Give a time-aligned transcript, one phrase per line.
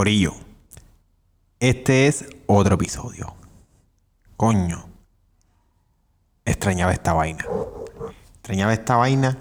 [0.00, 0.32] Gorillo.
[1.58, 3.34] Este es otro episodio.
[4.38, 4.86] Coño.
[6.46, 7.44] Extrañaba esta vaina.
[8.36, 9.36] Extrañaba esta vaina.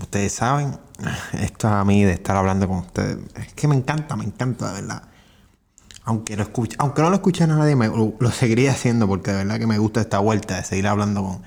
[0.00, 0.76] Ustedes saben,
[1.34, 3.18] esto a mí de estar hablando con ustedes.
[3.36, 5.02] Es que me encanta, me encanta, de verdad.
[6.02, 9.60] Aunque, lo escuche, aunque no lo escuche a nadie, lo, seguiría haciendo porque de verdad
[9.60, 11.42] que me gusta esta vuelta de seguir hablando con,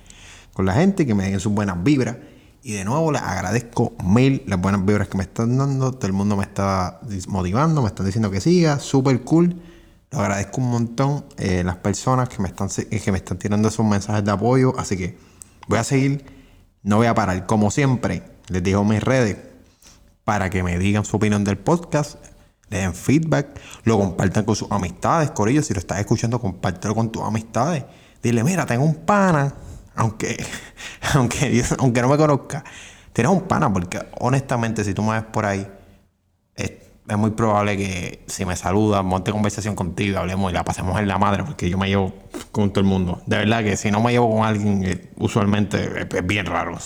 [0.54, 2.16] con la gente, que me den sus buenas vibras.
[2.62, 5.94] Y de nuevo les agradezco mil las buenas vibras que me están dando.
[5.94, 8.80] Todo el mundo me está motivando, me están diciendo que siga.
[8.80, 9.62] Súper cool.
[10.12, 11.26] Lo agradezco un montón.
[11.38, 14.78] Eh, las personas que me, están, que me están tirando esos mensajes de apoyo.
[14.78, 15.18] Así que
[15.68, 16.26] voy a seguir.
[16.84, 17.46] No voy a parar.
[17.46, 19.38] Como siempre, les digo mis redes
[20.26, 22.18] para que me digan su opinión del podcast.
[22.70, 23.58] Le den feedback.
[23.86, 25.32] Lo compartan con sus amistades.
[25.32, 27.86] Corillo, si lo estás escuchando, compártelo con tus amistades.
[28.22, 29.56] Dile, mira, tengo un pana
[30.00, 30.44] aunque,
[31.14, 32.64] aunque, aunque no me conozca,
[33.12, 35.68] tienes un pana, porque honestamente, si tú me ves por ahí,
[36.56, 36.72] es,
[37.18, 41.18] muy probable que si me saludas, monte conversación contigo, hablemos y la pasemos en la
[41.18, 42.14] madre, porque yo me llevo
[42.52, 43.22] con todo el mundo.
[43.26, 46.78] De verdad que si no me llevo con alguien, eh, usualmente es, bien raro.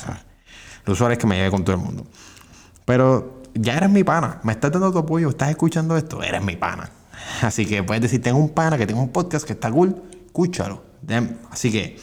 [0.86, 2.08] Lo usual es que me lleve con todo el mundo.
[2.86, 6.56] Pero ya eres mi pana, me estás dando tu apoyo, estás escuchando esto, eres mi
[6.56, 6.90] pana.
[7.42, 10.82] Así que puedes decir, tengo un pana que tengo un podcast que está cool, escúchalo.
[11.52, 11.98] Así que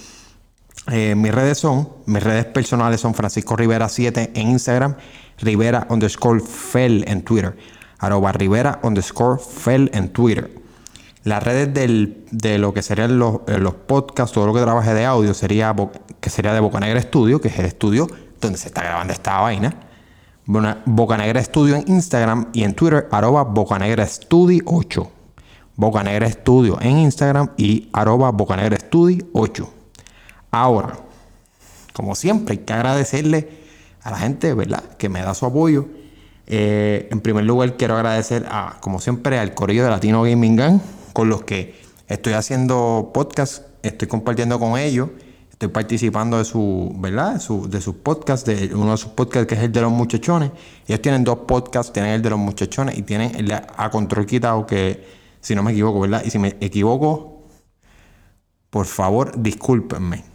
[0.89, 4.97] eh, mis redes son, mis redes personales son Francisco Rivera 7 en Instagram,
[5.39, 7.57] Rivera underscore Fel en Twitter,
[7.99, 10.51] arroba Rivera underscore Fel en Twitter.
[11.23, 11.75] Las redes
[12.31, 15.77] de lo que serían los, eh, los, podcasts, todo lo que trabaje de audio sería
[16.19, 18.09] que sería de Bocanegra Studio, que es el estudio
[18.41, 19.75] donde se está grabando esta vaina.
[20.87, 25.11] Bocanegra Studio en Instagram y en Twitter, arroba Bocanegra Studio 8.
[25.77, 29.80] Bocanegra Studio en Instagram y arroba Bocanegra Studio 8.
[30.51, 30.99] Ahora,
[31.93, 33.49] como siempre, hay que agradecerle
[34.03, 35.87] a la gente, ¿verdad?, que me da su apoyo.
[36.47, 40.81] Eh, en primer lugar, quiero agradecer a, como siempre, al Corillo de Latino Gaming Gang,
[41.13, 45.11] con los que estoy haciendo podcast, estoy compartiendo con ellos,
[45.51, 49.55] estoy participando de su, ¿verdad?, su, de sus podcasts, de uno de sus podcasts que
[49.55, 50.51] es el de los muchachones.
[50.89, 54.27] Ellos tienen dos podcasts, tienen el de los muchachones y tienen el de A Control
[54.27, 55.05] Quitado, que
[55.41, 56.23] si no me equivoco, ¿verdad?
[56.25, 57.45] Y si me equivoco,
[58.71, 60.30] por favor, discúlpenme.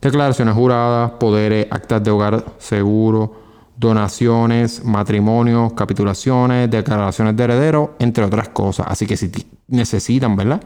[0.01, 3.35] Declaraciones juradas, poderes, actas de hogar seguro,
[3.75, 8.87] donaciones, matrimonios, capitulaciones, declaraciones de heredero, entre otras cosas.
[8.89, 9.29] Así que si
[9.67, 10.61] necesitan, ¿verdad?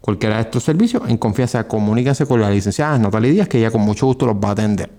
[0.00, 3.82] Cualquiera de estos servicios, en confianza, comuníquense con la licenciada Natalia Díaz, que ella con
[3.82, 4.90] mucho gusto los va a atender.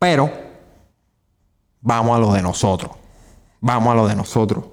[0.00, 0.30] Pero,
[1.80, 2.90] vamos a lo de nosotros.
[3.60, 4.64] Vamos a lo de nosotros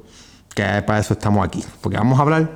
[0.58, 1.64] que para eso estamos aquí.
[1.82, 2.50] Porque vamos a hablar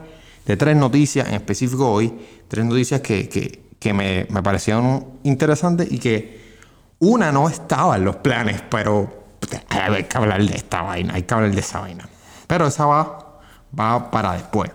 [0.45, 2.11] de tres noticias en específico hoy,
[2.47, 6.57] tres noticias que, me, parecieron interesantes y que
[6.97, 9.21] una no estaba en los planes, pero
[9.69, 12.09] hay que hablar de esta vaina, hay que hablar de esa vaina.
[12.47, 13.39] Pero esa va,
[13.79, 14.71] va para después.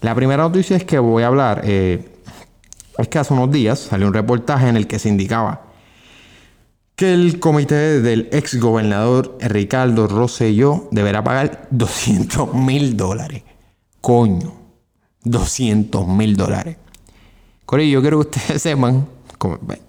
[0.00, 2.18] La primera noticia es que voy a hablar, eh,
[2.96, 5.71] es que hace unos días salió un reportaje en el que se indicaba
[7.02, 13.42] el comité del ex gobernador Ricardo Rosselló deberá pagar 200 mil dólares.
[14.00, 14.54] Coño,
[15.24, 16.76] 200 mil dólares.
[17.66, 19.06] Corillo, yo quiero que ustedes sepan,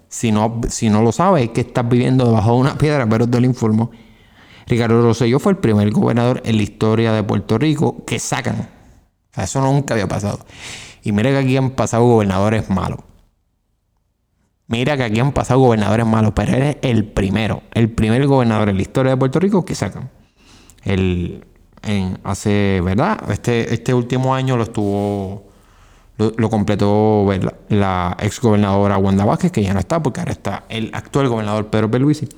[0.08, 3.40] si, no, si no lo sabes, que estás viviendo debajo de una piedra, pero te
[3.40, 3.90] lo informo.
[4.66, 8.68] Ricardo Rosselló fue el primer gobernador en la historia de Puerto Rico que sacan.
[9.36, 10.40] Eso nunca había pasado.
[11.02, 13.00] Y mira que aquí han pasado gobernadores malos.
[14.66, 18.76] Mira que aquí han pasado gobernadores malos, pero eres el primero, el primer gobernador en
[18.76, 20.10] la historia de Puerto Rico que sacan.
[20.84, 21.44] El,
[22.24, 23.30] hace, ¿verdad?
[23.30, 25.48] Este, este último año lo estuvo,
[26.16, 27.28] lo, completó
[27.68, 31.66] la ex gobernadora Wanda Vázquez, que ya no está, porque ahora está el actual gobernador
[31.68, 32.28] Pedro Pelluisi.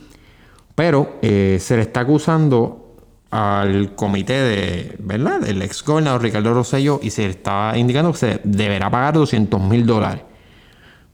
[0.74, 2.96] Pero eh, se le está acusando
[3.30, 5.40] al comité de, ¿verdad?
[5.40, 9.60] Del ex gobernador Ricardo Rosello y se le está indicando que se deberá pagar 200
[9.60, 10.22] mil dólares.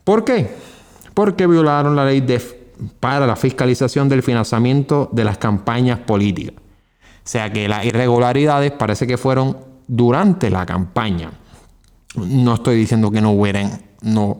[0.05, 0.72] ¿Por qué?
[1.15, 2.25] Porque violaron la ley
[3.01, 6.55] para la fiscalización del financiamiento de las campañas políticas.
[6.57, 9.57] O sea que las irregularidades parece que fueron
[9.87, 11.31] durante la campaña.
[12.17, 14.39] No estoy diciendo que no hubieran, no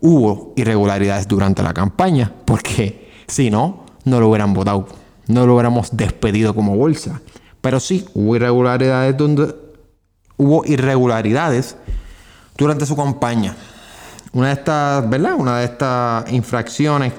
[0.00, 4.86] hubo irregularidades durante la campaña, porque si no, no lo hubieran votado,
[5.28, 7.20] no lo hubiéramos despedido como bolsa.
[7.60, 9.54] Pero sí hubo irregularidades donde
[10.36, 11.76] hubo irregularidades
[12.56, 13.56] durante su campaña.
[14.34, 15.34] Una de estas, ¿verdad?
[15.36, 17.12] Una de estas infracciones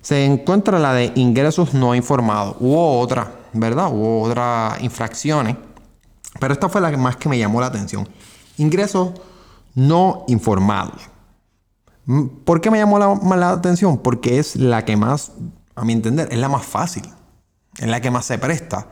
[0.00, 2.56] se encuentra la de ingresos no informados.
[2.60, 3.88] Hubo otra, ¿verdad?
[3.92, 5.56] Hubo otras infracciones.
[6.40, 8.08] Pero esta fue la que más que me llamó la atención.
[8.56, 9.12] Ingresos
[9.74, 11.02] no informados.
[12.06, 13.98] Mm, ¿Por qué me llamó la, la atención?
[13.98, 15.32] Porque es la que más,
[15.74, 17.04] a mi entender, es la más fácil.
[17.76, 18.88] Es la que más se presta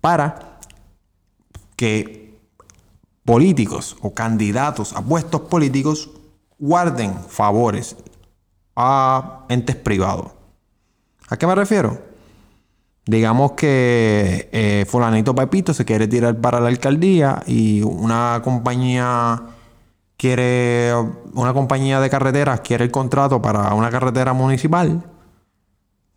[0.00, 0.58] para
[1.76, 2.40] que
[3.24, 6.10] políticos o candidatos a puestos políticos
[6.58, 7.96] guarden favores
[8.76, 10.32] a entes privados.
[11.28, 12.00] ¿A qué me refiero?
[13.06, 19.42] Digamos que eh, fulanito Pepito se quiere tirar para la alcaldía y una compañía
[20.16, 20.92] quiere,
[21.32, 25.02] una compañía de carreteras quiere el contrato para una carretera municipal.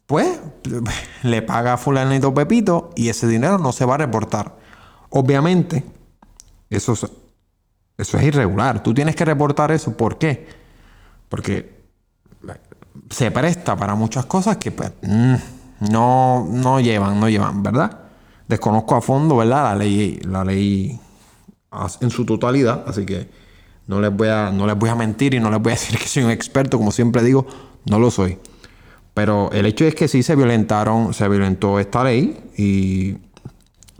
[0.05, 0.39] Pues
[1.23, 4.57] le paga a fulanito Pepito y ese dinero no se va a reportar.
[5.09, 5.85] Obviamente,
[6.69, 6.95] eso
[8.01, 8.81] eso es irregular.
[8.81, 9.95] Tú tienes que reportar eso.
[9.95, 10.47] ¿Por qué?
[11.29, 11.81] Porque
[13.09, 15.35] se presta para muchas cosas que pues, mm,
[15.91, 17.99] no, no llevan, no llevan, ¿verdad?
[18.47, 19.63] Desconozco a fondo, ¿verdad?
[19.63, 20.99] La ley, la ley
[22.01, 23.29] en su totalidad, así que
[23.87, 25.97] no les voy a, no les voy a mentir y no les voy a decir
[25.97, 27.45] que soy un experto, como siempre digo,
[27.85, 28.37] no lo soy.
[29.13, 33.17] Pero el hecho es que sí se violentaron, se violentó esta ley y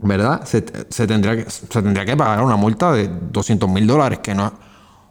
[0.02, 0.44] ¿verdad?
[0.44, 0.60] Se,
[1.06, 4.52] tendría que, se tendría que pagar una multa de 200 mil dólares, que no es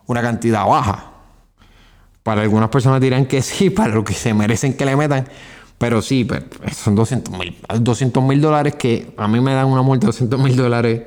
[0.07, 1.11] una cantidad baja.
[2.23, 5.27] Para algunas personas dirán que sí, para lo que se merecen que le metan.
[5.77, 6.43] Pero sí, pues,
[6.75, 10.39] son 200 mil 200 mil dólares que a mí me dan una multa de 200
[10.39, 11.01] mil dólares.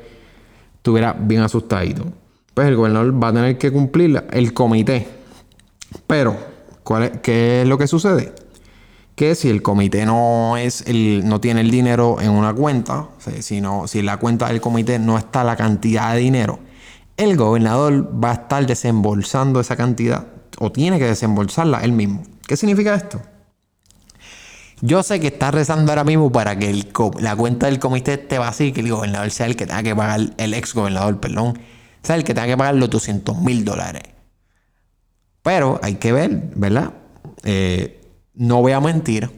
[0.76, 2.04] Estuviera bien asustadito.
[2.52, 5.06] Pues el gobernador va a tener que cumplir el comité.
[6.06, 6.36] Pero,
[6.82, 8.32] ¿cuál ¿qué es lo que sucede?
[9.14, 13.08] Que si el comité no es el, no tiene el dinero en una cuenta,
[13.40, 16.58] sino si en la cuenta del comité no está la cantidad de dinero,
[17.16, 20.26] el gobernador va a estar desembolsando esa cantidad
[20.58, 22.24] o tiene que desembolsarla él mismo.
[22.46, 23.20] ¿Qué significa esto?
[24.80, 26.84] Yo sé que está rezando ahora mismo para que
[27.20, 29.94] la cuenta del comité esté vacía y que el gobernador sea el que tenga que
[29.94, 31.58] pagar, el ex gobernador, perdón,
[32.02, 34.02] sea el que tenga que pagar los 200 mil dólares.
[35.42, 36.92] Pero hay que ver, ¿verdad?
[37.44, 38.03] Eh,
[38.36, 39.30] no voy a mentir,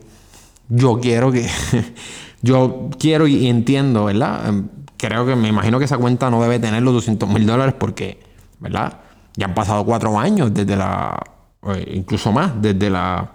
[0.69, 1.49] yo quiero que,
[2.43, 4.49] yo quiero y entiendo, ¿verdad?
[4.49, 7.75] Em, creo que me imagino que esa cuenta no debe tener los 200 mil dólares
[7.79, 8.21] porque,
[8.61, 9.01] ¿verdad?
[9.37, 11.23] Ya han pasado cuatro años desde la,
[11.93, 13.33] incluso más, desde la,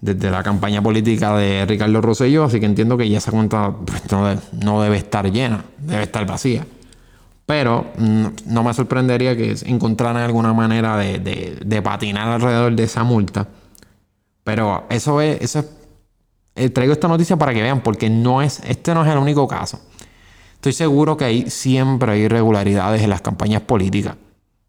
[0.00, 4.02] desde la campaña política de Ricardo Rosselló, así que entiendo que ya esa cuenta pues,
[4.10, 6.66] no, debe, estar llena, debe estar vacía.
[7.46, 11.18] Pero mm, no, me sorprendería que encontraran alguna manera de,
[11.64, 13.48] de patinar alrededor de esa multa
[14.44, 15.64] pero eso es, eso
[16.54, 19.46] eh, traigo esta noticia para que vean, porque no es, este no es el único
[19.48, 19.80] caso.
[20.54, 24.16] Estoy seguro que hay, siempre hay irregularidades en las campañas políticas.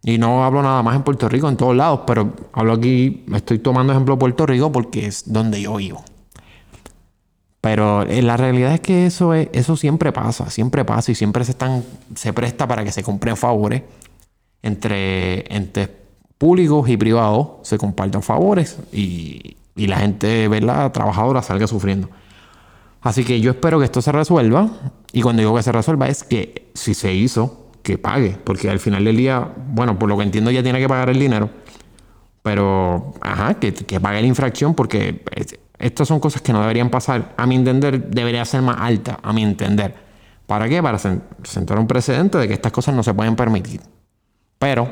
[0.01, 3.60] Y no hablo nada más en Puerto Rico, en todos lados, pero hablo aquí, estoy
[3.60, 6.03] tomando ejemplo Puerto Rico porque es donde yo vivo.
[7.62, 11.46] Pero eh, la realidad es que eso, es, eso siempre pasa, siempre pasa y siempre
[11.46, 13.84] se, están, se presta para que se compren favores
[14.62, 15.88] entre, entre
[16.38, 20.92] públicos y privados, se compartan favores y, y la gente, ¿verdad?
[20.92, 22.10] Trabajadora salga sufriendo.
[23.01, 24.70] Así que yo espero que esto se resuelva.
[25.12, 28.38] Y cuando digo que se resuelva es que si se hizo, que pague.
[28.44, 31.20] Porque al final del día, bueno, por lo que entiendo ya tiene que pagar el
[31.20, 31.50] dinero.
[32.42, 35.24] Pero, ajá, que, que pague la infracción porque
[35.80, 37.34] estas son cosas que no deberían pasar.
[37.38, 39.96] A mi entender, debería ser más alta, a mi entender.
[40.46, 40.82] ¿Para qué?
[40.82, 43.82] Para sentar un precedente de que estas cosas no se pueden permitir.
[44.60, 44.89] Pero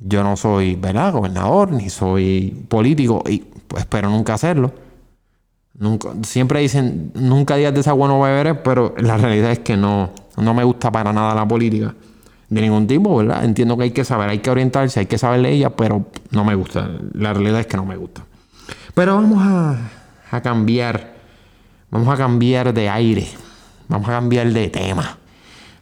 [0.00, 1.12] yo no soy, ¿verdad?
[1.12, 3.44] Gobernador, ni soy político y
[3.76, 4.72] espero nunca hacerlo.
[5.76, 10.54] Nunca, siempre dicen, nunca digas desagüe no beberé, pero la realidad es que no, no
[10.54, 11.94] me gusta para nada la política
[12.48, 13.44] de ningún tipo, ¿verdad?
[13.44, 16.54] Entiendo que hay que saber, hay que orientarse, hay que saber ella, pero no me
[16.54, 16.88] gusta.
[17.12, 18.24] La realidad es que no me gusta.
[18.94, 19.78] Pero vamos a,
[20.30, 21.14] a cambiar,
[21.90, 23.26] vamos a cambiar de aire,
[23.88, 25.18] vamos a cambiar de tema.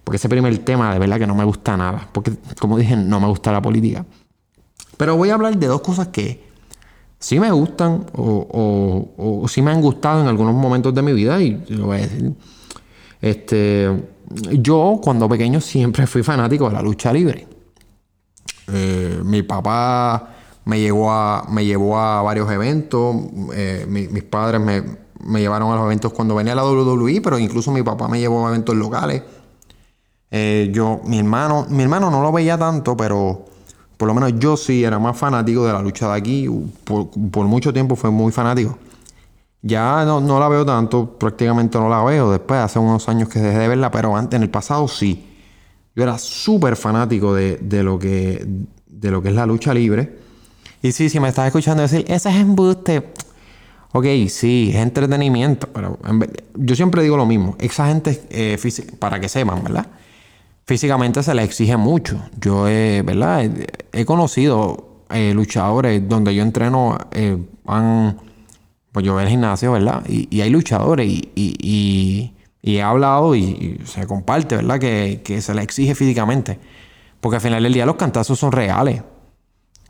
[0.02, 2.08] Porque ese primer tema de verdad que no me gusta nada.
[2.12, 4.04] Porque, como dije, no me gusta la política.
[4.96, 6.51] Pero voy a hablar de dos cosas que
[7.22, 11.40] sí me gustan o, o, sí me han gustado en algunos momentos de mi vida.
[11.40, 12.32] Y lo voy a decir.
[13.20, 13.88] Este,
[14.58, 17.46] yo, cuando pequeño, siempre fui fanático de la lucha libre.
[18.66, 20.30] Eh, mi papá
[20.64, 23.16] me llevó a, me llevó a varios eventos.
[23.54, 24.82] Eh, mis padres me,
[25.24, 28.46] me llevaron a los eventos cuando venía la WWE, pero incluso mi papá me llevó
[28.46, 29.22] a eventos locales.
[30.32, 33.44] Eh, yo, mi hermano, mi hermano no lo veía tanto, pero
[34.02, 36.49] por lo menos yo sí era más fanático de la lucha de aquí.
[36.82, 38.76] Por, mucho tiempo fue muy fanático.
[39.62, 42.32] Ya no, la veo tanto, prácticamente no la veo.
[42.32, 45.25] Después, hace unos años que dejé de verla, pero antes, en el pasado, sí.
[45.94, 48.44] Yo era súper fanático de, lo que,
[48.88, 50.18] de lo que es la lucha libre.
[50.82, 53.12] Y sí, si me estás escuchando decir, ese es embuste.
[53.92, 55.97] Ok, sí, es entretenimiento, pero
[56.56, 57.54] yo siempre digo lo mismo.
[57.61, 58.59] Esa gente, eh,
[58.99, 59.87] para que sepan, ¿verdad?
[60.66, 62.21] Físicamente se le exige mucho.
[62.40, 63.49] Yo, he, ¿verdad?
[63.92, 68.19] He, conocido eh, luchadores donde yo entreno, eh, van,
[68.92, 70.02] pues yo voy al gimnasio, ¿verdad?
[70.09, 74.78] Y, hay luchadores y, he hablado y, se comparte, ¿verdad?
[74.78, 76.59] Que, se le exige físicamente.
[77.21, 79.02] Porque al final del día los cantazos son reales.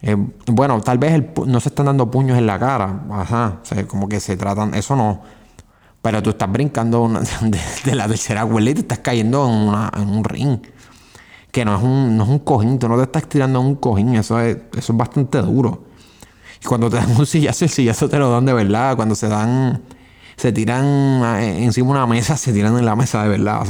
[0.02, 3.05] Eh, bueno, tal vez no se están dando puños en la cara.
[3.11, 3.61] Ajá.
[3.87, 4.75] Como que se tratan.
[4.75, 5.23] Eso no.
[6.02, 7.09] Pero tú estás brincando
[7.85, 10.59] de, la tercera cuerda y te estás cayendo en, un ring.
[11.50, 13.75] Que no es un, no es un cojín, tú no te estás tirando en un
[13.76, 15.85] cojín, eso es, eso es bastante duro.
[16.62, 18.97] Y cuando te dan un sillazo, el sillazo te lo dan de verdad.
[18.97, 19.82] Cuando se dan,
[20.37, 20.85] se tiran
[21.40, 23.64] eh, encima de una mesa, se tiran en la mesa de verdad.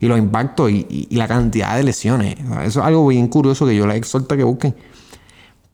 [0.00, 2.36] y los impactos y, la cantidad de lesiones.
[2.62, 4.74] Eso es algo bien curioso que yo les exhorto que busquen.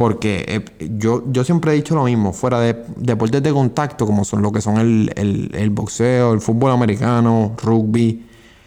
[0.01, 4.25] Porque eh, yo, yo siempre he dicho lo mismo, fuera de deportes de contacto, como
[4.25, 8.27] son lo que son el, boxeo, el fútbol americano, rugby,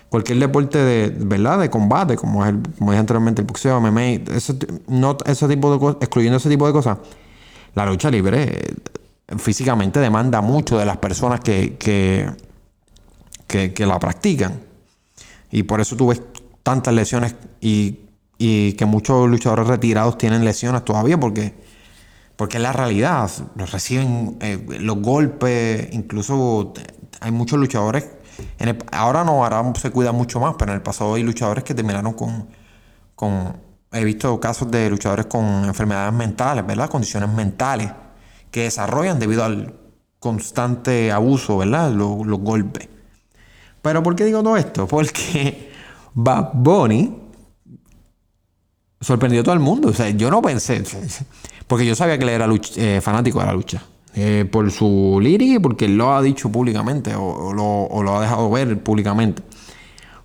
[0.10, 1.58] cualquier deporte de, ¿verdad?
[1.58, 4.56] de combate, como es el, como dije anteriormente, el boxeo, MMA, ese,
[4.88, 7.00] no, ese tipo de cosas, excluyendo ese tipo de cosas,
[7.74, 8.76] la lucha libre eh,
[9.40, 12.30] físicamente demanda mucho de las personas que, que,
[13.74, 14.60] que la practican.
[15.50, 16.22] Y por eso tú ves
[16.62, 18.03] tantas lesiones y
[18.46, 21.54] y que muchos luchadores retirados tienen lesiones todavía porque,
[22.36, 23.32] porque es la realidad.
[23.56, 26.74] Reciben eh, los golpes, incluso
[27.22, 28.06] hay muchos luchadores.
[28.92, 32.12] ahora no, ahora se cuida mucho más, pero en el pasado hay luchadores que terminaron
[32.16, 32.50] con,
[33.16, 33.56] con.
[33.94, 36.90] He visto casos de luchadores con enfermedades mentales, ¿verdad?
[36.90, 37.94] Condiciones mentales
[38.52, 39.74] que desarrollan debido al
[40.20, 41.92] constante abuso, ¿verdad?
[41.92, 42.90] Los, los golpes.
[43.82, 44.86] Pero ¿por qué digo todo esto?
[44.90, 45.72] Porque
[46.14, 47.23] Bad Bunny
[49.04, 49.90] sorprendió a todo el mundo.
[49.90, 50.84] O sea, yo no pensé,
[51.68, 53.84] porque yo sabía que él era eh, fanático de la lucha.
[54.16, 58.50] Eh, por su lírica y porque él lo ha dicho públicamente o, lo, ha dejado
[58.52, 59.42] ver públicamente.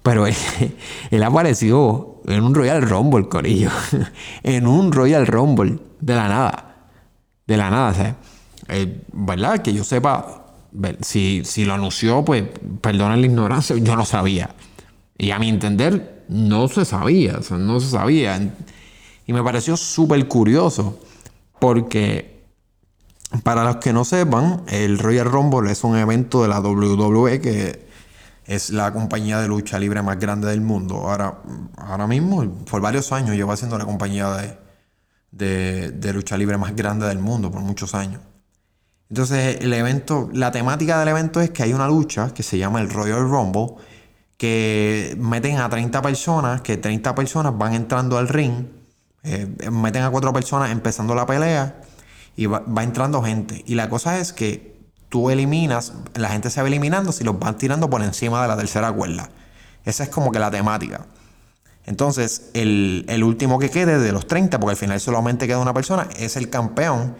[0.03, 0.35] Pero él,
[1.25, 3.71] apareció en un Royal Rumble, Corillo.
[4.43, 5.79] en un Royal Rumble.
[6.01, 6.77] De la nada.
[7.47, 8.15] De la nada, ¿sabes?
[8.69, 9.63] Eh, ¿Verdad?
[9.63, 10.45] Que yo sepa,
[11.01, 12.45] si, si lo anunció, pues
[12.83, 14.51] perdona la ignorancia, yo no sabía.
[15.17, 18.41] Y a mi entender, no se sabía, no se sabía.
[19.27, 20.99] Y me pareció súper curioso
[21.59, 22.39] porque
[23.43, 27.89] para los que no sepan, el Royal Rumble es un evento de la WWE que
[28.47, 30.97] es la compañía de lucha libre más grande del mundo.
[30.97, 31.39] Ahora,
[31.77, 34.57] ahora mismo, por varios años, lleva siendo la compañía
[35.31, 38.23] de, de lucha libre más grande del mundo, por muchos años.
[39.11, 42.81] Entonces, el evento, la temática del evento es que hay una lucha que se llama
[42.81, 43.75] el Royal Rumble
[44.39, 48.67] que meten a 30 personas, que 30 personas van entrando al ring,
[49.25, 51.83] eh, meten a 4 personas empezando la pelea
[52.37, 53.65] y va, entrando gente.
[53.67, 54.79] Y la cosa es que
[55.09, 58.57] tú eliminas, la gente se va eliminando si los van tirando por encima de la
[58.57, 59.29] tercera cuerda.
[59.85, 61.07] Esa es como que la temática.
[61.85, 65.75] Entonces, el, el último que quede de los 30, porque al final solamente queda una
[65.75, 67.17] persona, es el campeón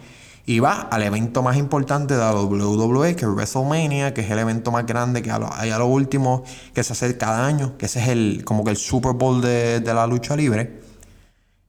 [0.49, 4.39] y va al evento más importante de la WWE, que es WrestleMania, que es el
[4.39, 7.99] evento más grande que hay a lo último, que se hace cada año, que ese
[7.99, 10.81] es el, como que el Super Bowl de, la lucha libre.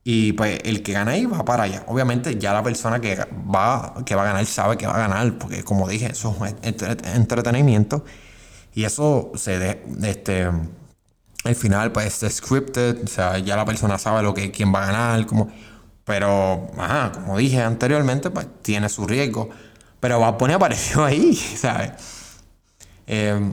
[0.02, 1.84] Y pues el que gana ahí va para allá.
[1.88, 3.18] Obviamente ya la persona que
[3.54, 6.54] va, que va a ganar sabe que va a ganar, porque como dije, eso es
[7.14, 8.02] entretenimiento.
[8.72, 10.48] Y eso se de, este
[11.44, 14.84] el final pues es scripted, o sea, ya la persona sabe lo que quién va
[14.84, 15.50] a ganar, como
[16.10, 16.66] pero,
[17.14, 19.48] como dije anteriormente, pues tiene su riesgo.
[20.00, 21.92] Pero Bad Bunny apareció ahí, ¿sabes?
[23.06, 23.52] Eh,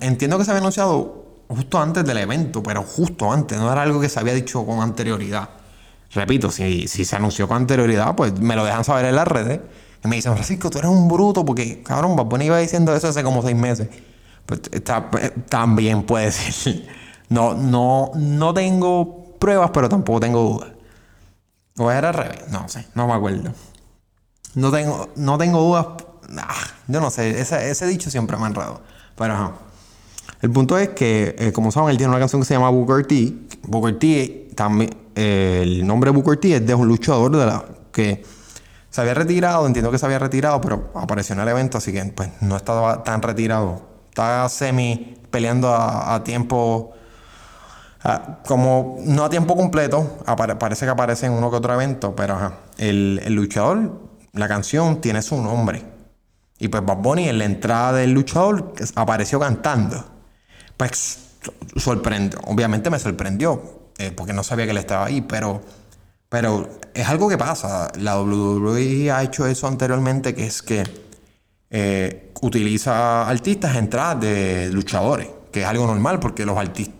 [0.00, 4.00] entiendo que se había anunciado justo antes del evento, pero justo antes, no era algo
[4.00, 5.48] que se había dicho con anterioridad.
[6.14, 9.58] Repito, si, si se anunció con anterioridad, pues me lo dejan saber en las redes.
[10.04, 13.08] Y me dicen, Francisco, tú eres un bruto, porque cabrón, Bad Bunny iba diciendo eso
[13.08, 13.88] hace como seis meses.
[14.46, 14.60] Pues
[15.48, 16.84] también puede ser.
[17.28, 20.71] No, no, no tengo pruebas, pero tampoco tengo dudas.
[21.78, 22.48] ¿O era al revés?
[22.50, 23.52] No sé, no me acuerdo.
[24.54, 25.86] No tengo, no tengo dudas.
[26.38, 28.82] Ah, yo no sé, ese, dicho siempre me ha enredado.
[29.16, 29.52] Pero ajá.
[30.40, 33.06] El punto es que, eh, como saben, él tiene una canción que se llama Booker
[33.06, 33.34] T.
[33.62, 38.24] Booker T, también, eh, el nombre Booker T es de un luchador de la que
[38.92, 42.04] se había retirado, entiendo que se había retirado, pero apareció en el evento, así que
[42.04, 43.82] pues no estaba tan retirado.
[44.10, 46.92] Estaba semi peleando a, tiempo,
[48.46, 50.18] como no a tiempo completo,
[50.58, 52.36] parece que aparece en uno que otro evento, pero
[52.78, 54.00] el, el luchador,
[54.32, 55.84] la canción tiene su nombre.
[56.58, 60.04] Y pues Bad Bunny en la entrada del luchador apareció cantando.
[60.76, 61.18] Pues
[61.76, 65.62] sorprendió, obviamente me sorprendió, eh, porque no sabía que él estaba ahí, pero,
[66.28, 67.90] pero es algo que pasa.
[67.98, 70.84] La WWE ha hecho eso anteriormente, que es que
[71.70, 76.58] eh, utiliza artistas en entradas de luchadores, que es algo normal, porque los,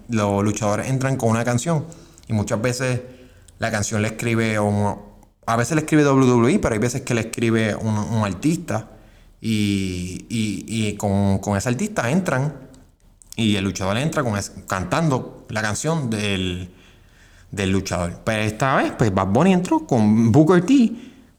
[0.09, 1.87] los luchadores entran con una canción
[2.29, 3.01] y muchas veces
[3.59, 4.59] la canción le escribe
[5.45, 8.89] a veces le escribe WWE, pero hay veces que le escribe un artista
[9.45, 12.55] y, y, con, con, ese artista entran
[13.35, 14.39] y el luchador entra con
[14.69, 16.71] cantando la canción del,
[17.51, 18.21] del luchador.
[18.25, 20.93] Pero esta vez, pues Bad Bunny entró con Booker T.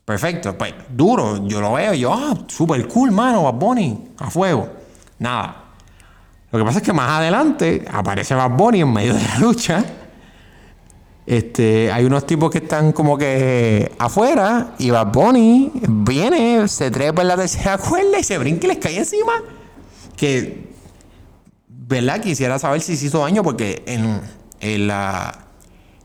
[0.03, 4.29] Perfecto, pues duro, yo lo veo y yo, ah, super cool, mano, Bad Bunny, a
[4.29, 4.69] fuego.
[5.19, 5.62] Nada.
[6.53, 9.83] Lo que pasa es que más adelante aparece Bad Bunny en medio de la lucha
[11.25, 17.21] este, hay unos tipos que están como que afuera y Bad Bunny viene, se trepa
[17.21, 19.33] en la tercera cuerda y se brinca y les cae encima.
[20.17, 20.73] Que,
[21.67, 22.21] ¿verdad?
[22.21, 24.19] Quisiera saber si se hizo daño porque en,
[24.59, 25.47] en, la,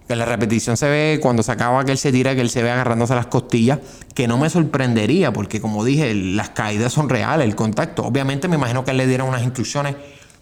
[0.09, 2.63] en la repetición se ve cuando se acaba que él se tira, que él se
[2.63, 3.81] ve agarrándose las costillas,
[4.15, 8.05] que no me sorprendería porque como dije, las caídas son reales, el contacto.
[8.05, 9.97] Obviamente me imagino que él le dieron unas instrucciones,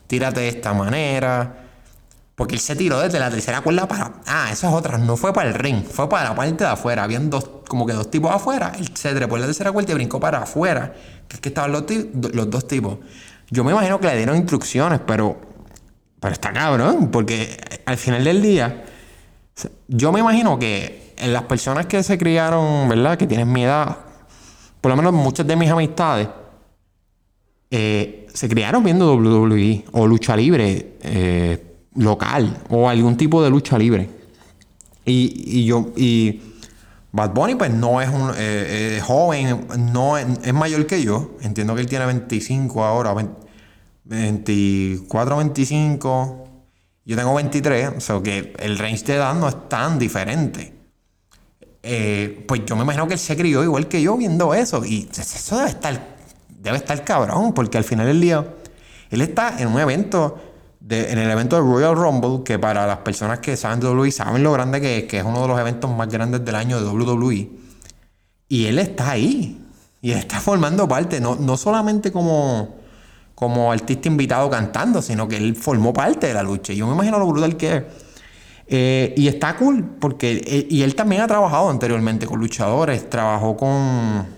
[0.07, 1.67] tírate de esta manera
[2.37, 4.13] porque él se tiró desde la tercera cuerda para.
[4.27, 5.01] Ah, esas otras.
[5.01, 7.03] No fue para el ring, fue para la parte de afuera.
[7.03, 8.73] Habían dos, como que dos tipos afuera.
[8.79, 10.95] Él se trepó en la tercera cuerda y brincó para afuera.
[11.27, 11.85] Que es que estaban los,
[12.35, 12.99] los dos tipos.
[13.51, 15.41] Yo me imagino que le dieron instrucciones, pero.
[16.21, 18.85] Pero está cabrón, porque al final del día.
[19.89, 23.17] Yo me imagino que en las personas que se criaron, ¿verdad?
[23.17, 23.97] Que tienen mi edad.
[24.83, 26.29] Por lo menos muchas de mis amistades.
[27.71, 30.97] Eh, se criaron viendo WWE o lucha libre.
[31.01, 31.63] Eh,
[31.95, 34.11] local o algún tipo de lucha libre.
[35.07, 36.43] Y, yo, y
[37.13, 41.37] Bad Bunny pues no es un eh, eh, joven, no es, mayor que yo.
[41.41, 43.15] Entiendo que él tiene 25 ahora,
[44.05, 46.45] 24, 25.
[47.07, 50.75] Yo tengo 23, o sea que el range de edad no es tan diferente.
[52.47, 54.85] Pues yo me imagino que él se crió igual que yo viendo eso.
[54.85, 56.16] Y eso debe estar,
[56.67, 58.45] debe estar cabrón, porque al final del día,
[59.11, 60.39] él está en un evento
[60.89, 64.43] en el evento de Royal Rumble, que para las personas que saben de WWE saben
[64.43, 66.89] lo grande que es, que es uno de los eventos más grandes del año de
[66.89, 67.51] WWE.
[68.49, 69.63] Y él está ahí.
[70.01, 72.77] Y está formando parte, no, no solamente como,
[73.35, 76.73] como artista invitado cantando, sino que él formó parte de la lucha.
[76.73, 77.83] Y yo me imagino lo brutal que es.
[78.69, 80.43] Eh, y está cool, porque.
[80.45, 83.09] Eh, y él también ha trabajado anteriormente con luchadores.
[83.11, 84.36] Trabajó con.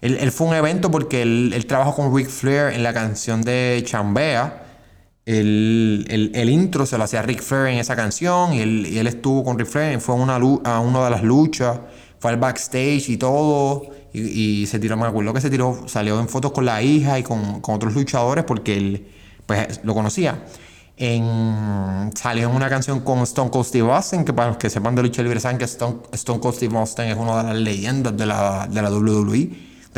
[0.00, 3.82] Él, fue un evento porque él, él trabajó con Ric Flair en la canción de
[3.84, 4.64] Chambea
[5.28, 9.06] el, el, intro se lo hacía Rick Flair en esa canción y él, y él
[9.06, 11.80] estuvo con Rick Flair, fue a una, a una de las luchas,
[12.18, 13.82] fue al backstage y todo.
[14.14, 17.22] Y, se tiró, me acuerdo que se tiró, salió en fotos con la hija y
[17.22, 19.06] con, con otros luchadores porque él
[19.44, 20.44] pues, lo conocía.
[20.96, 24.94] En, salió en una canción con Stone Cold Steve Austin, que para los que sepan
[24.94, 28.16] de lucha libre saben que Stone, Stone Cold Steve Austin es una de las leyendas
[28.16, 29.50] de la, de la WWE,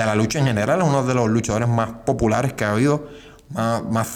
[0.03, 3.09] de la lucha en general, es uno de los luchadores más populares que ha habido
[3.51, 4.07] más, más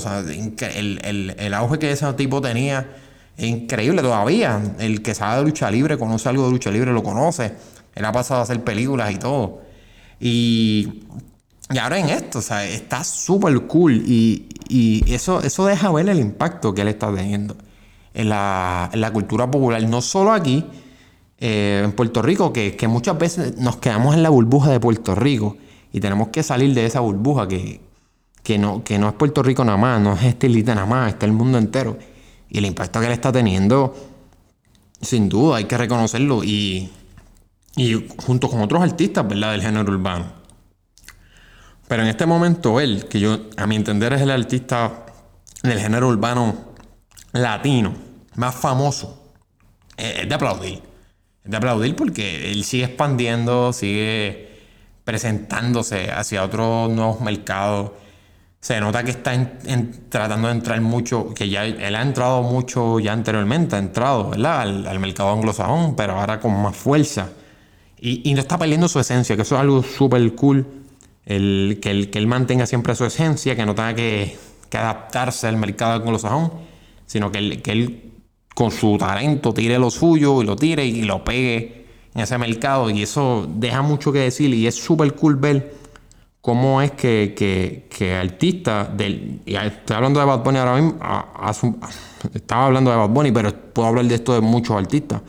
[0.00, 2.88] sea, el, el, auge que ese tipo tenía
[3.36, 4.60] es increíble todavía.
[4.78, 7.54] El que sabe de lucha libre, conoce algo de lucha libre, lo conoce.
[7.94, 9.60] Él ha pasado a hacer películas y todo.
[10.20, 11.02] Y,
[11.70, 14.02] y ahora en esto, o sea, está súper cool.
[14.06, 17.56] Y, y, eso, eso deja ver el impacto que él está teniendo
[18.14, 19.82] en la, en la cultura popular.
[19.84, 20.64] No solo aquí,
[21.44, 25.16] eh, en Puerto Rico, que, que muchas veces nos quedamos en la burbuja de Puerto
[25.16, 25.56] Rico.
[25.92, 27.80] Y tenemos que salir de esa burbuja que,
[28.44, 31.26] que no, que no es Puerto Rico nada más, no es estilita nada más, está
[31.26, 31.98] el mundo entero.
[32.48, 33.92] Y el impacto que él está teniendo,
[35.00, 36.44] sin duda, hay que reconocerlo.
[36.44, 36.92] Y,
[37.74, 39.50] y junto con otros artistas, ¿verdad?
[39.50, 40.26] Del género urbano.
[41.88, 45.06] Pero en este momento él, que yo a mi entender es el artista
[45.64, 46.54] del género urbano
[47.32, 47.94] latino
[48.36, 49.24] más famoso,
[49.96, 50.91] es de aplaudir.
[51.44, 54.52] De aplaudir porque él sigue expandiendo, sigue
[55.04, 57.92] presentándose hacia otros nuevos mercados.
[58.60, 59.32] Se nota que está
[60.08, 64.60] tratando de entrar mucho, que ya él ha entrado mucho ya anteriormente, ha entrado ¿verdad?
[64.60, 67.30] Al, mercado anglosajón, pero ahora con más fuerza.
[68.00, 70.66] Y, no está perdiendo su esencia, que eso es algo súper cool.
[71.24, 74.36] El, que, él, que él mantenga siempre su esencia, que no tenga que,
[74.72, 76.52] adaptarse al mercado anglosajón,
[77.06, 78.11] sino que él, que él
[78.54, 82.90] con su talento tire lo suyo y lo tire y lo pegue en ese mercado
[82.90, 85.74] y eso deja mucho que decir y es súper cool ver
[86.40, 89.40] cómo es que, que, que artistas del...
[89.46, 90.98] Estoy hablando de Bad Bunny ahora mismo,
[92.34, 95.22] estaba hablando de Bad Bunny, pero puedo hablar de esto de muchos artistas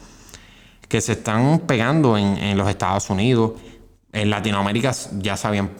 [0.87, 3.53] que se están pegando en, en los Estados Unidos.
[4.11, 5.71] En Latinoamérica ya sabían,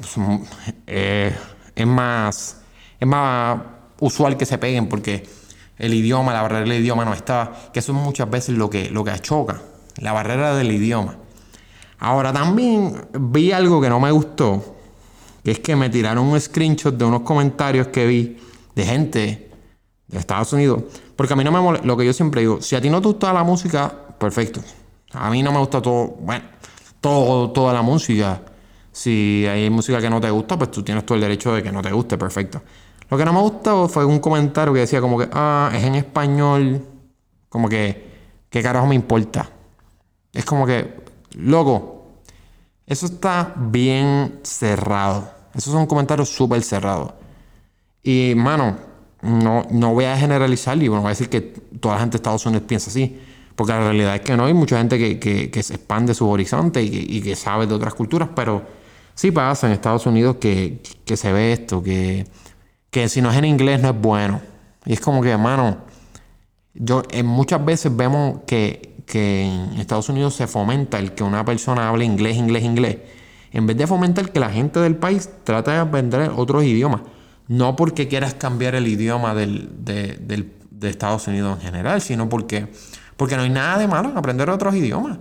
[0.88, 1.36] eh,
[1.76, 2.64] es más
[3.04, 3.60] es más
[4.00, 5.24] usual que se peguen porque
[5.78, 8.90] el idioma, la barrera del idioma no está, que eso es muchas veces lo que,
[8.90, 9.62] lo que choca
[9.98, 11.16] la barrera del idioma.
[12.00, 14.76] Ahora también vi algo que no me gustó,
[15.44, 18.38] que es que me tiraron un screenshot de unos comentarios que vi
[18.76, 19.52] de gente
[20.08, 20.84] de Estados Unidos,
[21.16, 23.02] porque a mí no me molesta, lo que yo siempre digo, si a ti no
[23.02, 24.62] te gusta la música, perfecto.
[25.14, 26.44] A mí no me gusta todo, bueno,
[27.00, 28.42] todo, toda la música.
[28.92, 31.72] Si hay música que no te gusta, pues tú tienes todo el derecho de que
[31.72, 32.62] no te guste, perfecto.
[33.14, 35.94] Lo que no me gustó fue un comentario que decía como que, ah, es en
[35.94, 36.84] español,
[37.48, 38.08] como que,
[38.50, 39.52] ¿qué carajo me importa?
[40.34, 40.96] Es como que,
[41.36, 42.08] loco,
[42.88, 45.30] eso está bien cerrado.
[45.54, 47.14] Esos son comentarios súper cerrados.
[48.02, 48.78] Y, mano,
[49.22, 51.42] no, no voy a generalizar y bueno, voy a decir que
[51.80, 53.22] toda la gente de Estados Unidos piensa así.
[53.56, 57.22] Porque la realidad es que no hay mucha gente que, se expande su horizonte y
[57.22, 58.64] que, sabe de otras culturas, pero
[59.14, 60.82] sí pasa en Estados Unidos que,
[61.16, 62.26] se ve esto, que,
[62.94, 64.40] que si no es en inglés no es bueno.
[64.86, 65.80] Y es como que, mano,
[66.74, 71.44] yo en muchas veces vemos que que en Estados Unidos se fomenta el que una
[71.46, 72.98] persona hable inglés, inglés, inglés,
[73.52, 77.02] en vez de fomentar que la gente del país trate de aprender otros idiomas.
[77.48, 80.50] No porque quieras cambiar el idioma del, de,
[80.82, 82.68] Estados Unidos en general, sino porque,
[83.16, 85.18] porque no hay nada de malo en aprender otros idiomas.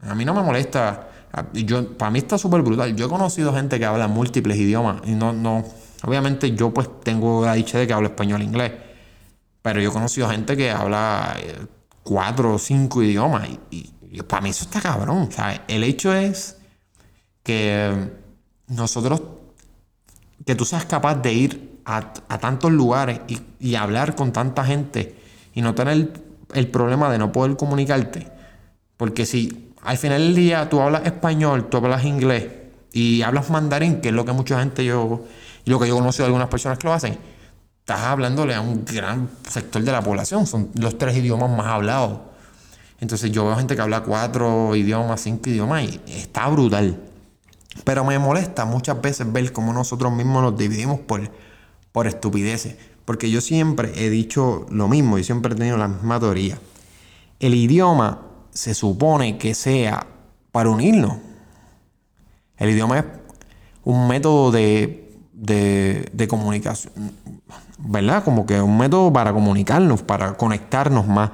[0.00, 1.08] A mí no me molesta.
[1.52, 2.96] Yo, para mí está súper brutal.
[2.96, 5.64] Yo he conocido gente que habla múltiples idiomas y no, no,
[6.06, 8.72] obviamente yo pues tengo la dicha de que hablo español e inglés.
[9.62, 11.66] Pero yo he conocido gente que habla eh,
[12.02, 13.48] cuatro o cinco idiomas.
[13.70, 13.90] Y,
[14.28, 15.28] para mí eso está cabrón.
[15.66, 16.58] El hecho es
[17.42, 18.10] que
[18.68, 19.22] nosotros,
[20.46, 23.20] que tú seas capaz de ir a, tantos lugares
[23.58, 25.16] y, hablar con tanta gente
[25.52, 26.12] y no tener
[26.52, 28.28] el, problema de no poder comunicarte.
[28.96, 32.48] Porque si al final del día tú hablas español, tú hablas inglés
[32.92, 35.24] y hablas mandarín, que es lo que mucha gente yo,
[35.64, 37.18] lo que yo conozco de algunas personas que lo hacen,
[37.80, 42.18] estás hablándole a un gran sector de la población, son los tres idiomas más hablados.
[43.00, 46.98] Entonces yo veo gente que habla cuatro idiomas, cinco idiomas y está brutal.
[47.84, 51.30] Pero me molesta muchas veces ver cómo nosotros mismos nos dividimos por,
[51.92, 52.76] por estupideces.
[53.04, 56.58] Porque yo siempre he dicho lo mismo, y siempre he tenido la misma teoría.
[57.40, 60.06] El idioma se supone que sea
[60.52, 61.16] para unirnos.
[62.56, 63.04] El idioma es
[63.82, 65.03] un método de,
[65.44, 66.92] de, de comunicación
[67.78, 68.24] ¿verdad?
[68.24, 71.30] Como que un método para comunicarnos, para conectarnos más.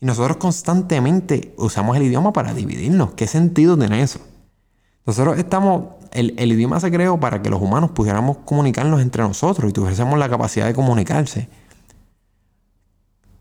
[0.00, 3.12] Y nosotros constantemente usamos el idioma para dividirnos.
[3.12, 4.20] ¿Qué sentido tiene eso?
[5.06, 9.72] Nosotros estamos, el, idioma se creó para que los humanos pudiéramos comunicarnos entre nosotros y
[9.72, 11.48] tuviésemos la capacidad de comunicarse.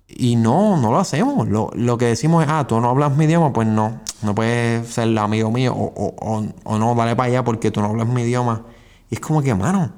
[0.07, 1.47] Y no, no lo hacemos.
[1.47, 5.17] Lo, que decimos es, ah, tú no hablas mi idioma, pues no, no puedes ser
[5.17, 6.15] amigo mío o,
[6.63, 8.65] o no, dale para allá porque tú no hablas mi idioma.
[9.09, 9.91] Y es como que, mano,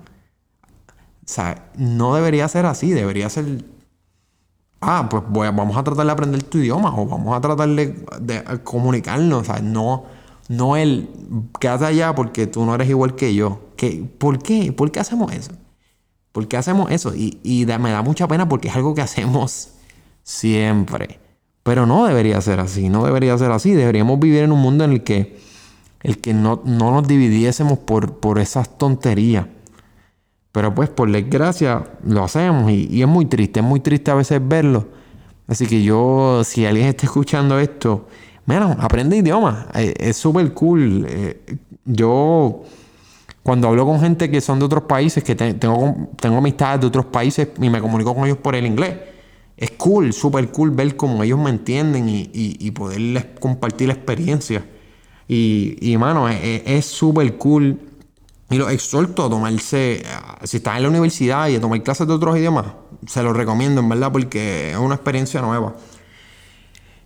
[1.31, 3.63] o sea, no debería ser así, debería ser.
[4.79, 9.41] Ah, pues vamos a tratar de aprender tu idioma o vamos a tratar de, comunicarnos.
[9.41, 10.05] O sea, no,
[10.49, 11.09] no el
[11.59, 13.59] quédate allá porque tú no eres igual que yo.
[13.77, 14.73] ¿Qué, ¿Por qué?
[14.73, 15.51] ¿Por qué hacemos eso?
[16.31, 17.13] ¿Por qué hacemos eso?
[17.15, 19.69] Y, me da mucha pena porque es algo que hacemos
[20.23, 21.19] siempre.
[21.63, 23.71] Pero no debería ser así, no debería ser así.
[23.73, 25.39] Deberíamos vivir en un mundo en el que,
[26.03, 29.45] el que no, no nos dividiésemos por, por esas tonterías.
[30.51, 34.41] Pero pues por desgracia lo hacemos y, es muy triste, es muy triste a veces
[34.43, 34.87] verlo.
[35.47, 38.07] Así que yo, si alguien está escuchando esto,
[38.45, 41.05] mira, aprende idioma, eh, es súper cool.
[41.07, 42.63] Eh, yo,
[43.43, 47.05] cuando hablo con gente que son de otros países, que tengo, tengo amistades de otros
[47.05, 48.95] países y me comunico con ellos por el inglés,
[49.55, 54.65] es cool, súper cool ver cómo ellos me entienden y, y, poderles compartir la experiencia.
[55.33, 57.79] Y, y mano, es súper cool.
[58.49, 60.03] Y lo exhorto a tomarse,
[60.43, 62.65] si estás en la universidad y a tomar clases de otros idiomas,
[63.07, 65.73] se lo recomiendo en verdad porque es una experiencia nueva.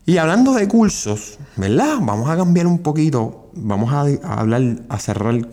[0.07, 1.99] Y hablando de cursos, ¿verdad?
[2.01, 4.01] Vamos a cambiar un poquito, vamos a,
[4.39, 5.47] hablar, a cerrar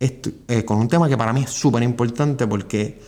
[0.00, 3.00] esto, eh, con un tema que para mí es súper importante porque,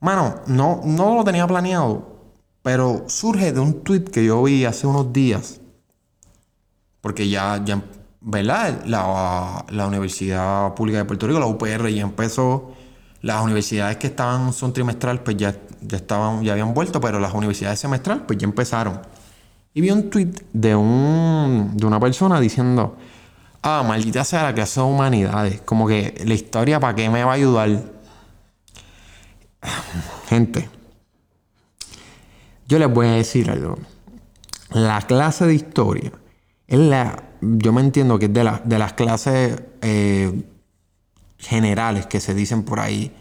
[0.00, 2.24] mano, no, no lo tenía planeado,
[2.62, 5.60] pero surge de un tweet que yo vi hace unos días,
[7.00, 7.64] porque ya
[8.20, 8.84] ¿verdad?
[8.86, 12.72] La, la Universidad Pública de Puerto Rico, la UPR, ya empezó.
[13.22, 17.34] Las universidades que estaban son trimestral, pues ya, ya estaban, ya habían vuelto, pero las
[17.34, 19.00] universidades semestral, pues ya empezaron.
[19.74, 22.96] Y vi un tweet de un de una persona diciendo,
[23.62, 27.32] ah, maldita sea la clase de humanidades, como que la historia para qué me va
[27.32, 27.68] a ayudar.
[30.28, 30.68] Gente,
[32.66, 33.78] yo les voy a decir algo.
[34.70, 36.12] La clase de historia
[36.66, 40.44] es la yo me entiendo que es de, de las clases eh,
[41.38, 43.12] generales que se dicen por ahí,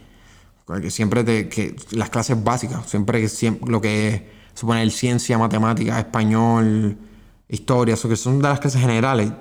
[0.82, 4.22] que siempre te, que las clases básicas, siempre, siempre lo que es
[4.54, 6.98] suponer ciencia, matemática, español,
[7.48, 9.32] historia, eso que son de las clases generales.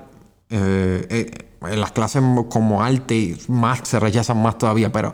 [0.49, 5.13] Eh, eh, las clases como arte más se rechazan más todavía, pero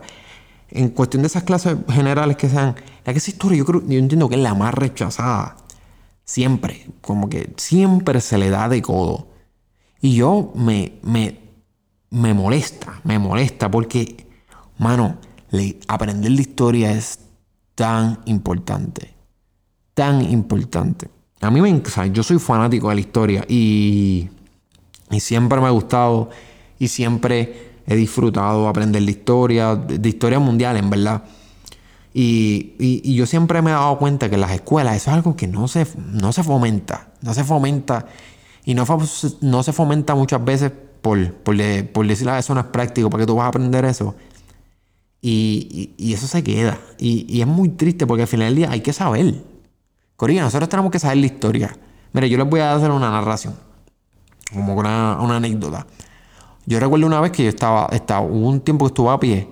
[0.70, 3.98] en cuestión de esas clases generales que sean, la que es historia, yo creo, yo
[3.98, 5.56] entiendo que es la más rechazada.
[6.24, 9.28] Siempre, como que siempre se le da de codo.
[10.06, 11.36] Y yo me, me,
[12.10, 14.28] me molesta, me molesta porque,
[14.78, 15.16] mano,
[15.88, 17.18] aprender la historia es
[17.74, 19.16] tan importante.
[19.94, 21.08] Tan importante.
[21.40, 24.28] A mí me encanta, yo soy fanático de la historia y,
[25.10, 26.30] y siempre me ha gustado
[26.78, 31.24] y siempre he disfrutado aprender la historia, de historia mundial, en verdad.
[32.14, 35.34] Y, y, yo siempre me he dado cuenta que en las escuelas eso es algo
[35.34, 37.08] que no se, no se fomenta.
[37.22, 38.06] No se fomenta
[38.66, 41.56] y no, se fomenta muchas veces por, por,
[42.06, 44.14] decir, ah, eso no práctico, porque tú vas a aprender eso.
[45.22, 46.78] Y, eso se queda.
[46.98, 49.42] Y, es muy triste porque al final del día hay que saber.
[50.16, 51.78] Corina, nosotros tenemos que saber la historia.
[52.12, 53.54] Mire, yo les voy a hacer una narración,
[54.52, 55.86] como una, una anécdota.
[56.66, 59.48] Yo recuerdo una vez que yo estaba, estaba, hubo un tiempo que estuve a pie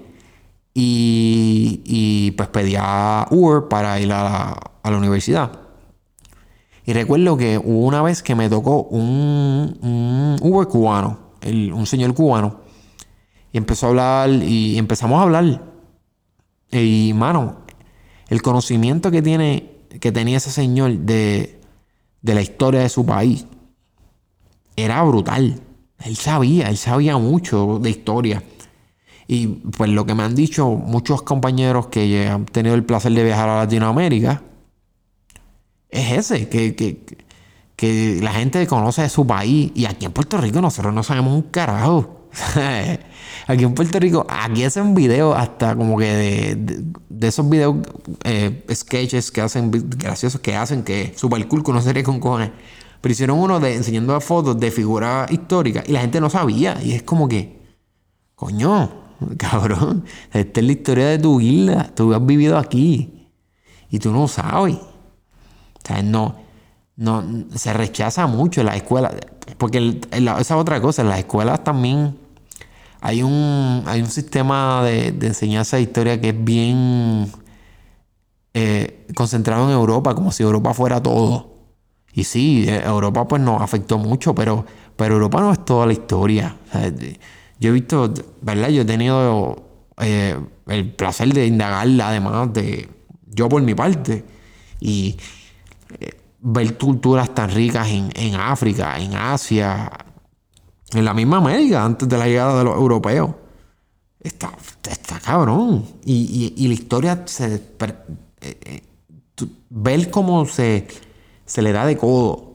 [0.74, 5.50] y, y pues pedía Uber para ir a a la universidad.
[6.86, 12.60] Y recuerdo que hubo una vez que me tocó un, un cubano, un señor cubano,
[13.52, 15.62] y empezó a hablar y empezamos a hablar.
[16.70, 17.58] Y, mano,
[18.28, 21.60] el conocimiento que tiene, que tenía ese señor de,
[22.20, 23.46] de la historia de su país,
[24.76, 25.60] era brutal.
[26.04, 28.42] Él sabía, él sabía mucho de historia.
[29.26, 33.24] Y pues lo que me han dicho muchos compañeros que han tenido el placer de
[33.24, 34.42] viajar a Latinoamérica,
[35.94, 39.70] es ese, que, que, la gente conoce de su país.
[39.74, 42.28] Y aquí en Puerto Rico nosotros no sabemos un carajo.
[43.46, 47.76] aquí en Puerto Rico, aquí hacen videos hasta como que de, esos videos,
[48.24, 52.50] eh, sketches que hacen, graciosos que hacen, que super cool, que uno sería con cojones.
[53.00, 56.80] Pero hicieron uno de enseñando fotos de figuras históricas y la gente no sabía.
[56.82, 57.60] Y es como que,
[58.34, 58.90] coño,
[59.36, 61.92] cabrón, esta es la historia de tu isla.
[61.94, 63.28] Tú has vivido aquí
[63.90, 64.78] y tú no sabes.
[65.84, 66.36] O sea, no,
[66.96, 69.14] no, se rechaza mucho en la escuela.
[69.58, 72.16] Porque esa otra cosa, en las escuelas también
[73.00, 77.30] hay un, hay un sistema de, enseñanza de historia que es bien
[78.54, 81.54] eh, concentrado en Europa, como si Europa fuera todo.
[82.14, 84.64] Y sí, eh, Europa pues nos afectó mucho, pero,
[84.96, 86.56] pero Europa no es toda la historia.
[87.60, 88.68] yo he visto, ¿verdad?
[88.70, 89.64] Yo he tenido
[89.98, 92.88] eh, el placer de indagarla, además de
[93.26, 94.24] yo por mi parte.
[94.80, 95.16] Y,
[96.40, 99.90] ver culturas tan ricas en, África, en Asia,
[100.92, 103.30] en la misma América, antes de la llegada de los europeos.
[104.20, 104.52] Está,
[104.88, 105.84] está cabrón.
[106.04, 107.54] Y, la historia se.
[107.54, 107.60] Eh,
[108.40, 108.82] eh,
[109.70, 110.86] ver cómo se,
[111.44, 112.54] se le da de codo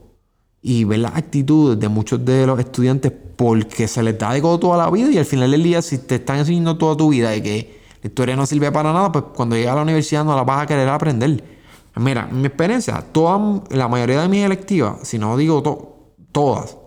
[0.62, 4.60] y ver las actitudes de muchos de los estudiantes porque se les da de codo
[4.60, 7.36] toda la vida y al final del día si te están enseñando toda tu vida
[7.36, 10.36] y que la historia no sirve para nada, pues cuando llegas a la universidad no
[10.36, 11.59] la vas a querer aprender.
[11.99, 15.62] Mira, mi experiencia, toda, la mayoría de mis electivas, si no digo
[16.31, 16.77] todas,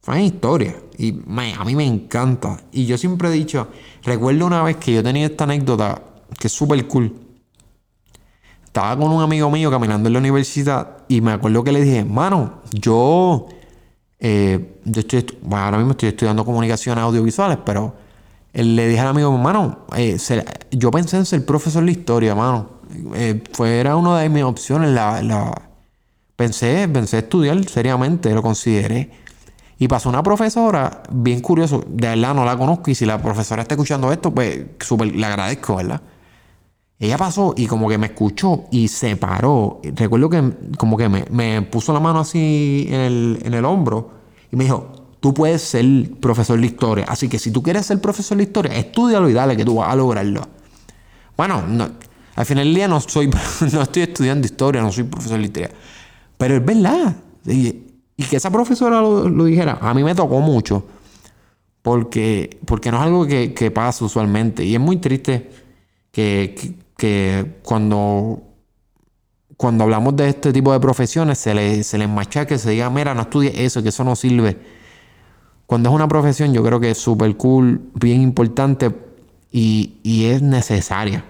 [0.00, 0.76] son historia.
[0.96, 1.18] Y
[1.58, 2.60] a mí me encanta.
[2.70, 3.66] Y yo siempre he dicho,
[4.04, 6.02] recuerdo una vez que yo tenía esta anécdota
[6.38, 7.12] que es súper cool.
[8.64, 12.04] Estaba con un amigo mío caminando en la universidad y me acuerdo que le dije,
[12.04, 13.48] mano, yo,
[14.20, 17.94] eh, yo estoy, ahora mismo estoy estudiando comunicaciones audiovisuales, pero
[18.52, 20.16] le dije al amigo, mano, eh,
[20.70, 22.79] yo pensé en ser profesor de historia, mano.
[23.14, 24.90] Eh, fue, era una de mis opciones.
[24.90, 25.52] La,
[26.36, 29.10] pensé, pensé estudiar seriamente, lo consideré.
[29.78, 33.62] Y pasó una profesora, bien curioso, de verdad no la conozco y si la profesora
[33.62, 36.02] está escuchando esto, pues súper le agradezco, ¿verdad?
[36.98, 39.80] Ella pasó y como que me escuchó y se paró.
[39.82, 44.10] Recuerdo que como que me, puso la mano así en el, en el hombro
[44.52, 45.84] y me dijo, tú puedes ser
[46.20, 47.06] profesor de historia.
[47.08, 49.90] Así que si tú quieres ser profesor de historia, estudialo y dale que tú vas
[49.90, 50.42] a lograrlo.
[51.38, 51.62] Bueno,
[52.40, 53.28] al final del día no, soy,
[53.72, 55.70] no estoy estudiando historia, no soy profesor de historia.
[56.38, 57.14] Pero es verdad.
[57.44, 57.84] Y,
[58.30, 60.86] que esa profesora lo, dijera, a mí me tocó mucho.
[61.82, 64.64] Porque, porque no es algo que, pasa usualmente.
[64.64, 65.50] Y es muy triste
[66.12, 68.42] que, cuando,
[69.58, 73.14] cuando hablamos de este tipo de profesiones se les, se les machaque, se diga, mira,
[73.14, 74.56] no estudie eso, que eso no sirve.
[75.66, 78.94] Cuando es una profesión, yo creo que es súper cool, bien importante
[79.52, 81.24] y, y es necesaria.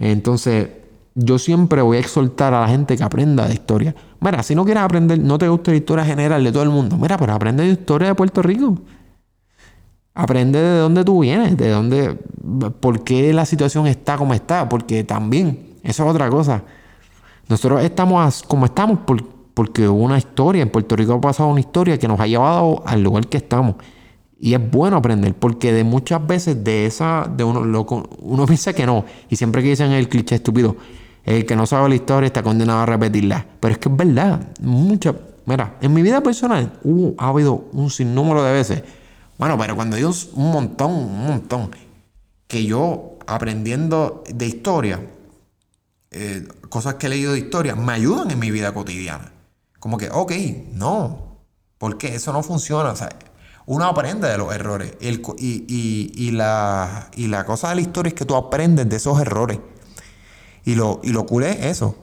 [0.00, 0.68] Entonces,
[1.14, 3.94] yo siempre voy a exhortar a la gente que aprenda de historia.
[4.18, 6.96] Mira, si no quieres aprender, no te gusta la historia general de todo el mundo,
[6.96, 8.78] mira, pero aprende de historia de Puerto Rico.
[10.14, 12.18] Aprende de dónde tú vienes, de dónde,
[12.80, 16.62] por qué la situación está como está, porque también, eso es otra cosa.
[17.48, 19.00] Nosotros estamos como estamos
[19.54, 22.82] porque hubo una historia, en Puerto Rico ha pasado una historia que nos ha llevado
[22.86, 23.76] al lugar que estamos.
[24.42, 27.60] Y es bueno aprender, porque de muchas veces de esa, de uno,
[28.20, 29.04] uno piensa que no.
[29.28, 30.76] Y siempre que dicen el cliché estúpido,
[31.24, 33.46] el que no sabe la historia está condenado a repetirla.
[33.60, 34.40] Pero es que es verdad.
[34.62, 36.72] Mucha, mira, en mi vida personal
[37.18, 38.82] ha habido un sinnúmero de veces.
[39.36, 41.70] Bueno, pero cuando digo un montón, un montón,
[42.46, 45.00] que yo aprendiendo de historia,
[46.10, 49.32] eh, cosas que he leído de historia, me ayudan en mi vida cotidiana.
[49.78, 50.32] Como que, ok,
[50.72, 51.36] no,
[51.78, 52.90] porque eso no funciona.
[52.90, 53.10] O sea,
[53.70, 54.96] uno aprende de los errores.
[55.00, 59.60] y, la, y la cosa de la historia es que tú aprendes de esos errores.
[60.64, 61.94] Y lo, y lo cool es eso,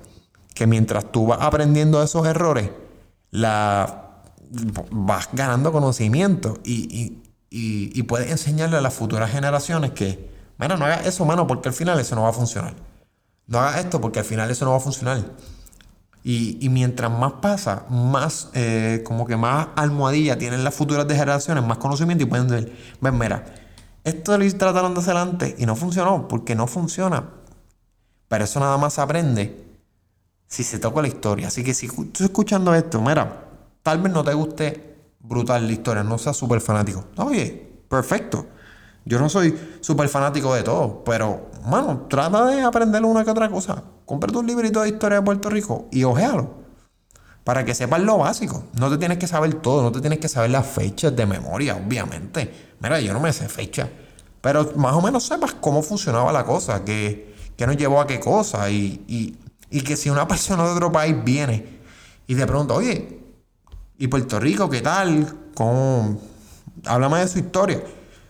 [0.53, 2.69] que mientras tú vas aprendiendo de esos errores,
[3.32, 4.21] la,
[4.91, 7.17] vas ganando conocimiento y,
[7.49, 11.75] y, puedes enseñarle a las futuras generaciones que, bueno, no hagas eso, mano, porque al
[11.75, 12.75] final eso no va a funcionar.
[13.45, 15.21] No hagas esto porque al final eso no va a funcionar.
[16.30, 21.78] Y, mientras más pasa, más eh, como que más almohadilla tienen las futuras generaciones, más
[21.78, 23.46] conocimiento y pueden decir, ven, mira,
[24.04, 27.30] esto lo trataron de hacer antes y no funcionó porque no funciona.
[28.28, 29.68] Pero eso nada más se aprende
[30.48, 31.48] si se toca la historia.
[31.48, 33.46] Así que si estás escuchando esto, mira,
[33.82, 37.06] tal vez no te guste brutal la historia, no seas súper fanático.
[37.20, 38.48] Oye, perfecto.
[39.06, 43.48] Yo no soy súper fanático de todo, pero, mano, trata de aprender una que otra
[43.50, 43.82] cosa.
[44.08, 46.50] Cómprate un librito de historia de Puerto Rico y ojealo.
[47.43, 48.63] Para que sepas lo básico.
[48.80, 51.76] No te tienes que saber todo, no te tienes que saber las fechas de memoria,
[51.76, 52.76] obviamente.
[52.80, 53.89] Mira, yo no me sé fecha.
[54.39, 58.17] Pero más o menos sepas cómo funcionaba la cosa, qué, qué nos llevó a qué
[58.17, 58.70] cosa.
[58.70, 59.36] Y,
[59.70, 61.65] y, que si una persona de otro país viene
[62.28, 63.20] y te pregunta, oye,
[63.98, 65.52] ¿y Puerto Rico qué tal?
[65.54, 66.22] ¿Cómo?
[66.86, 67.84] Háblame de su historia.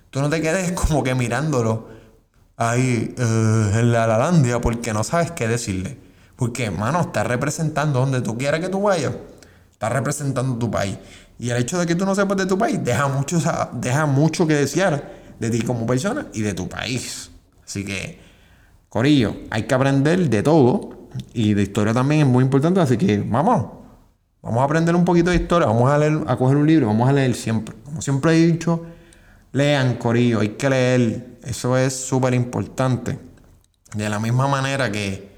[0.10, 1.97] Tú no te quedes como que mirándolo
[2.58, 5.98] ahí eh, en la Lalandia porque no sabes qué decirle.
[6.36, 9.14] Porque, hermano, está representando donde tú quieras que tú vayas.
[9.72, 10.98] Está representando tu país.
[11.40, 13.40] Y el hecho de que tú no sepas de tu país deja mucho,
[13.74, 17.32] deja mucho que desear de ti como persona y de tu país.
[17.66, 18.20] Así que,
[18.90, 21.08] Corillo, hay que aprender de todo.
[21.34, 22.80] Y de historia también es muy importante.
[22.80, 23.78] Así que, vamos.
[24.42, 25.68] Vamos a aprender un poquito de historia.
[25.68, 26.88] Vamos a leer, a coger un libro.
[26.88, 27.76] Vamos a leer siempre.
[27.84, 28.84] Como siempre he dicho,
[29.54, 30.40] lean, Corillo.
[30.40, 33.18] Hay que leer eso es súper importante.
[33.94, 35.32] De la misma manera que,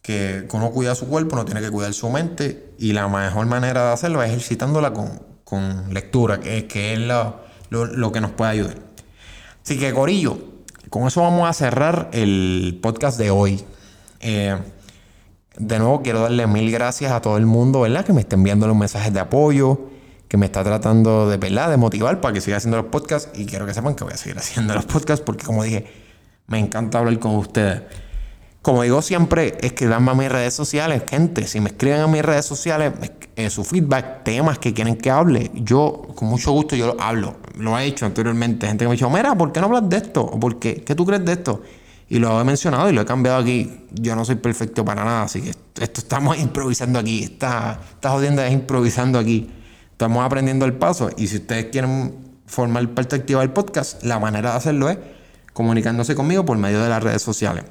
[0.00, 2.72] que, uno cuida su cuerpo, uno tiene que cuidar su mente.
[2.78, 8.20] Y la mejor manera de hacerlo es ejercitándola con, lectura, que, que es lo, que
[8.20, 8.78] nos puede ayudar.
[9.62, 10.38] Así que, Corillo,
[10.88, 13.62] con eso vamos a cerrar el podcast de hoy.
[14.20, 14.56] Eh,
[15.58, 18.04] de nuevo, quiero darle mil gracias a todo el mundo, ¿verdad?
[18.04, 19.89] Que me está enviando los mensajes de apoyo
[20.30, 21.70] que me está tratando de, ¿verdad?
[21.70, 23.36] de motivar para que siga haciendo los podcasts.
[23.36, 25.84] Y quiero que sepan que voy a seguir haciendo los podcasts porque, como dije,
[26.46, 27.82] me encanta hablar con ustedes.
[28.62, 31.48] Como digo siempre, escribanme a mis redes sociales, gente.
[31.48, 32.92] Si me escriben a mis redes sociales
[33.34, 37.38] eh, su feedback, temas que quieren que hable, yo con mucho gusto yo lo hablo.
[37.58, 38.68] Lo he hecho anteriormente.
[38.68, 40.22] Gente que me ha dicho, mira, ¿por qué no hablas de esto?
[40.22, 40.84] ¿O por qué?
[40.84, 41.60] ¿Qué tú crees de esto?
[42.08, 43.84] Y lo he mencionado y lo he cambiado aquí.
[43.90, 47.24] Yo no soy perfecto para nada, así que esto estamos improvisando aquí.
[47.24, 49.50] Esta, esta jodienda improvisando aquí.
[50.00, 52.14] Estamos aprendiendo el paso y si ustedes quieren
[52.46, 54.96] formar parte activa del podcast, la manera de hacerlo es
[55.52, 57.66] comunicándose conmigo por medio de las redes sociales.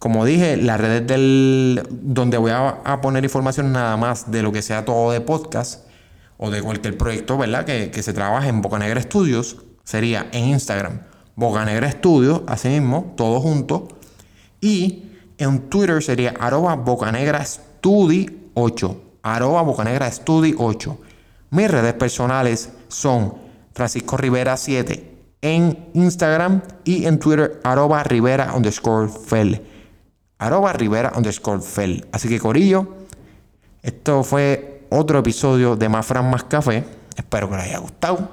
[0.00, 4.62] Como dije, las redes del, donde voy a, poner información nada más de lo que
[4.62, 5.86] sea todo de podcast
[6.38, 7.64] o de cualquier proyecto, ¿verdad?
[7.64, 11.02] Que, que se trabaje en Boca Negra Studios, sería en Instagram,
[11.36, 13.86] Boca Negra Studios, así mismo, todo junto.
[14.60, 15.04] Y
[15.38, 20.98] en Twitter sería arroba Bocanegra Studi 8, arroba Bocanegra Studi 8.
[21.54, 23.32] Mis redes personales son
[23.72, 29.64] Francisco Rivera 7 en Instagram y en Twitter arroba Rivera underscore Fel.
[30.38, 32.08] Arroba Rivera underscore Fel.
[32.10, 32.96] Así que Corillo,
[33.82, 36.82] esto fue otro episodio de Más Fran Más Café.
[37.16, 38.28] Espero que les haya gustado.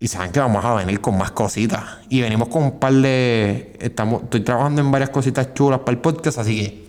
[0.00, 1.84] Y saben que vamos a venir con más cositas.
[2.08, 3.78] Y venimos con un par de.
[3.78, 6.38] Estamos, estoy trabajando en varias cositas chulas para el podcast.
[6.38, 6.84] Así que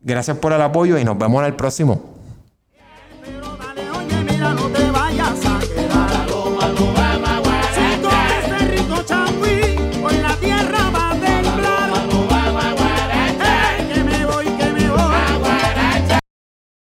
[0.00, 2.17] gracias por el apoyo y nos vemos en el próximo.